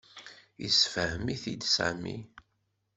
Yessefhem-it-id 0.61 1.61
Sami. 1.75 2.17